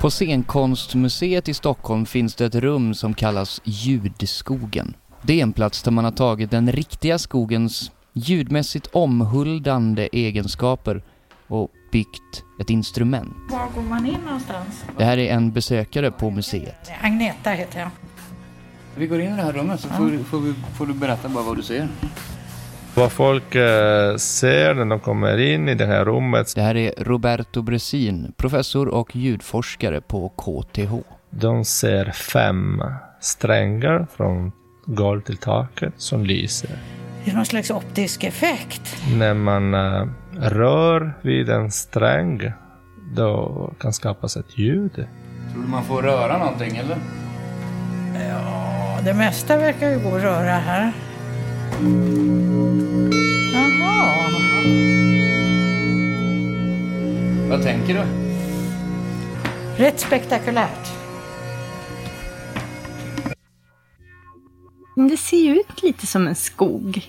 [0.00, 4.94] På Scenkonstmuseet i Stockholm finns det ett rum som kallas Ljudskogen.
[5.22, 11.02] Det är en plats där man har tagit den riktiga skogens ljudmässigt omhuldande egenskaper
[11.46, 13.36] och byggt ett instrument.
[13.50, 14.84] Var går man in någonstans?
[14.98, 16.90] Det här är en besökare på museet.
[17.00, 17.90] Agneta heter jag.
[18.96, 21.44] Vi går in i det här rummet så får, får, vi, får du berätta bara
[21.44, 21.88] vad du ser.
[22.98, 26.92] Vad folk eh, ser när de kommer in i det här rummet, Det här är
[26.98, 30.92] Roberto Bresin, professor och ljudforskare på KTH.
[31.30, 32.82] de ser fem
[33.20, 34.52] strängar från
[34.86, 36.70] golv till taket som lyser.
[37.24, 38.96] Det är någon slags optisk effekt.
[39.18, 40.06] När man eh,
[40.40, 42.52] rör vid en sträng,
[43.16, 44.94] då kan skapas ett ljud.
[45.52, 46.96] Tror du man får röra någonting eller?
[48.28, 50.92] Ja, det mesta verkar ju gå att röra här.
[57.48, 58.04] Vad tänker du?
[59.84, 60.88] Rätt spektakulärt.
[65.10, 67.02] Det ser ju ut lite som en skog.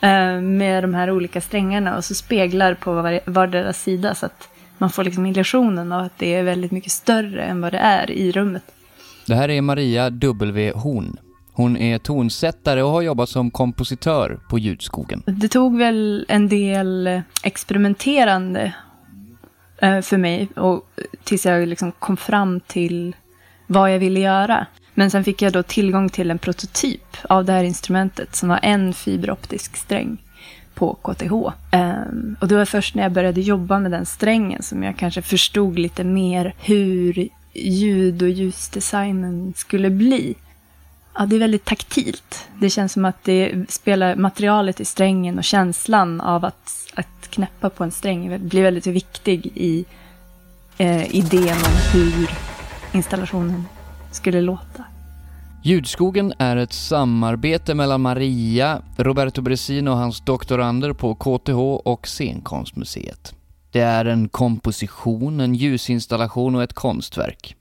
[0.00, 4.48] eh, Med de här olika strängarna och så speglar på var- vardera sida så att
[4.78, 8.10] man får liksom illusionen av att det är väldigt mycket större än vad det är
[8.10, 8.62] i rummet.
[9.26, 10.72] Det här är Maria W.
[10.74, 11.16] Horn.
[11.52, 15.22] Hon är tonsättare och har jobbat som kompositör på Ljudskogen.
[15.26, 18.72] Det tog väl en del eh, experimenterande
[19.78, 20.90] Eh, för mig och
[21.24, 23.16] tills jag liksom kom fram till
[23.66, 24.66] vad jag ville göra.
[24.94, 28.60] Men sen fick jag då tillgång till en prototyp av det här instrumentet som var
[28.62, 30.18] en fiberoptisk sträng
[30.74, 31.32] på KTH.
[31.32, 34.96] Um, ehm, och det var först när jag började jobba med den strängen som jag
[34.96, 40.34] kanske förstod lite mer hur ljud och ljusdesignen skulle bli.
[41.18, 42.48] Ja, det är väldigt taktilt.
[42.60, 47.70] Det känns som att det spelar materialet i strängen och känslan av att, att knäppa
[47.70, 49.84] på en sträng blir väldigt viktig i
[50.78, 52.30] eh, idén om hur
[52.92, 53.64] installationen
[54.12, 54.84] skulle låta.
[55.62, 63.34] Ljudskogen är ett samarbete mellan Maria, Roberto Bresin och hans doktorander på KTH och Scenkonstmuseet.
[63.70, 67.56] Det är en komposition, en ljusinstallation och ett konstverk.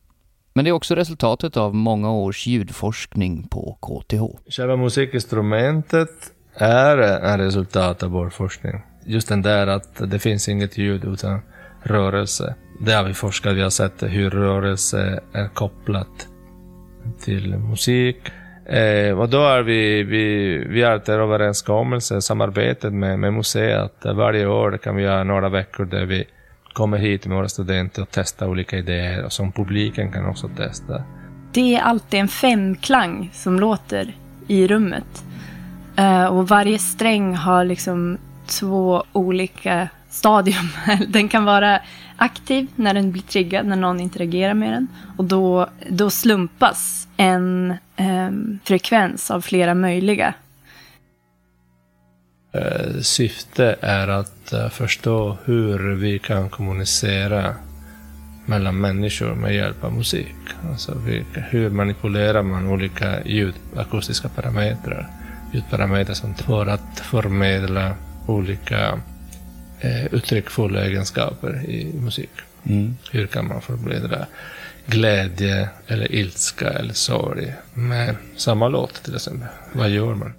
[0.56, 4.52] Men det är också resultatet av många års ljudforskning på KTH.
[4.52, 6.10] Själva musikinstrumentet
[6.56, 8.82] är en resultat av vår forskning.
[9.06, 11.40] Just den där att det finns inget ljud utan
[11.84, 12.56] rörelse.
[12.80, 16.28] Det har vi forskat, vi har sett hur rörelse är kopplat
[17.20, 18.18] till musik.
[18.66, 23.94] Eh, och då är vi, vi, vi har ett överenskommelse, samarbetet med, med museet.
[24.04, 26.26] Varje år kan vi göra några veckor där vi
[26.76, 31.04] kommer hit med våra studenter och testar olika idéer och som publiken kan också testa.
[31.52, 34.16] Det är alltid en femklang som låter
[34.48, 35.24] i rummet.
[35.96, 40.70] Eh, och varje sträng har liksom två olika stadium.
[41.08, 41.80] Den kan vara
[42.18, 44.88] aktiv när den blir triggad, när någon interagerar med den.
[45.18, 48.30] Och då, då slumpas en eh,
[48.64, 50.34] frekvens av flera möjliga.
[52.56, 57.56] Eh, syfte är att eh, förstå hur vi kan kommunicera
[58.46, 60.36] mellan människor med hjälp av musik.
[60.70, 61.02] Alltså
[61.50, 65.10] hur manipulerar man olika ljudakustiska parametrar?
[65.54, 67.96] Ljudparametrar som för att förmedla
[68.28, 69.00] olika
[69.80, 72.32] eh, uttryckfulla egenskaper i musik.
[73.12, 74.26] Hur kan man förmedla
[74.86, 79.48] glädje eller ilska eller sorg med samma låt till exempel?
[79.74, 80.34] Vad gör man?